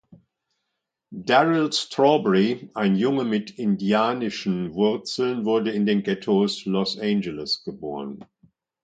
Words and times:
Darryl 1.13 1.71
Strawberry, 1.71 2.71
ein 2.73 2.95
Junge 2.95 3.23
mit 3.23 3.51
indianischen 3.59 4.73
Wurzeln, 4.73 5.45
wurde 5.45 5.69
in 5.69 5.85
den 5.85 6.01
Ghettos 6.01 6.65
Los 6.65 6.97
Angeles 6.97 7.61
geboren. 7.63 8.25